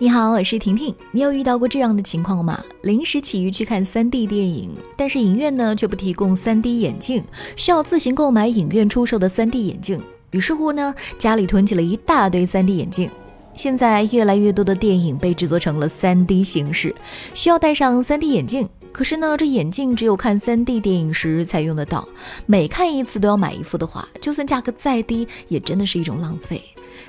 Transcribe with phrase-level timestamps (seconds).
[0.00, 0.94] 你好，我是婷婷。
[1.10, 2.62] 你有遇到过这样的情况吗？
[2.82, 7.24] 临时起意去看 3D 电影，但是影院呢却不提供 3D 眼镜，
[7.56, 10.00] 需要自行购买影院出售的 3D 眼镜。
[10.30, 13.10] 于是乎呢，家里囤起了一大堆 3D 眼镜。
[13.54, 16.94] 现在越来越多的电影被制作成了 3D 形式，
[17.34, 18.68] 需要戴上 3D 眼镜。
[18.92, 22.06] 可是呢，这眼镜只有看 3D 电影时才用得到，
[22.46, 26.62] 每看一次都要买一副的话，就算价格再低，也真的是一种浪费。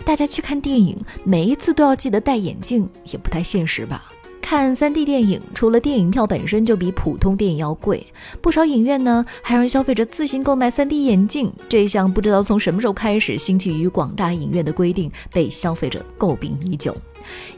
[0.05, 4.11] 大家去看电影，每一次都要记得戴眼镜，也不太现实吧？
[4.41, 8.03] 看 3D 电影，除了电影票本身就比普通电影要贵，
[8.41, 11.53] 不少影院呢还让消费者自行购买 3D 眼镜。
[11.67, 16.97] 这项不知道从什么时候开始兴起于广大影院的规定，被消费者诟病已久。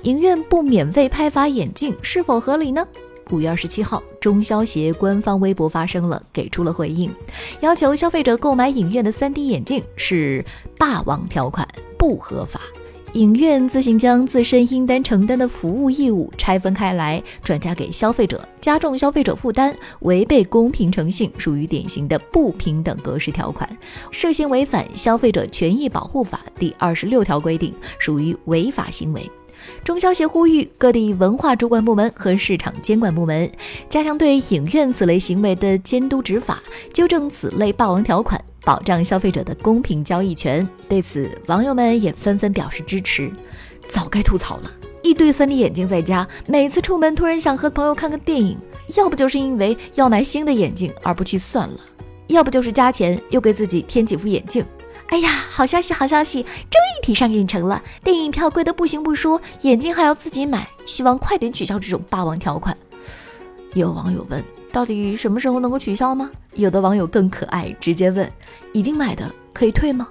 [0.04, 2.86] 影院不免费派发眼镜是否合理呢？
[3.30, 7.10] 五月二十七号，中消协官方微博发声了，给出了回应，
[7.62, 10.44] 要求消费者购买影院的 3D 眼镜是
[10.78, 11.66] 霸王条款。
[12.02, 12.60] 不合法，
[13.14, 23.70] 影院自行将自身应当承担的服务义务拆分开来，转嫁给消费者，加重消费者负担，违背公平诚信，属于典型的不平等格式条款，
[24.10, 29.30] 涉嫌违反《消费者权益保护法》第二十六条规定，属于违法行为。
[29.84, 33.48] 中消协呼吁各地文化主管部门和市场监管部门
[33.92, 38.44] 加强对影院此类行为的监督执法，纠正此类霸王条款。
[38.64, 40.68] 保障消费者的公平交易权。
[40.88, 43.32] 对此，网友们也纷纷表示支持。
[43.88, 48.58] 早该吐槽了，一堆三 D 眼镜在家，每次出门突然想和朋友看个电影，
[48.96, 51.80] 要不就是因为要买新的眼镜而不去算了，
[52.28, 54.66] 要不就是加钱又给自己添几副眼镜。
[55.08, 57.84] 哎呀，好消息，好消息，终于提上日程了。
[58.02, 62.78] 电影票贵的不行不说，眼镜还要自己买，希望快点取消这种霸王条款。
[63.74, 64.44] 有网友问。
[64.72, 66.32] 到底什么时候能够取消吗？
[66.54, 68.32] 有的网友更可爱，直接问：
[68.74, 70.08] 已经买的可以退吗？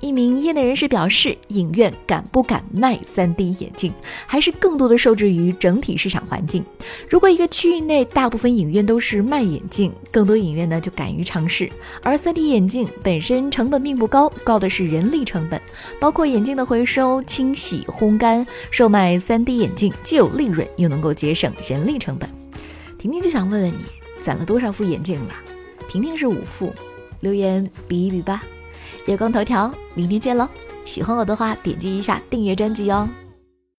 [0.00, 3.92] 一名业内人士表示，影院敢不敢卖 3D 眼镜，
[4.26, 6.64] 还是更多的受制于整体市场环境。
[7.08, 11.68] 如果一个区域内大部分影院都是卖眼镜，更多影院呢就敢于尝试。
[12.00, 15.60] 而 3D 眼镜本身成本并不高，高的是人力成本，
[15.98, 18.46] 包括眼镜的回收、清洗、烘干。
[18.70, 22.37] 售卖 3D 眼镜既有利润，又能够节省人力成本。
[23.08, 23.78] 婷婷就想问问你，
[24.22, 25.32] 攒了多少副眼镜了？
[25.88, 26.74] 婷婷是五副，
[27.20, 28.42] 留言比一比吧。
[29.06, 30.46] 月光头条，明天见喽！
[30.84, 33.08] 喜欢我的话，点击一下订阅专辑哦。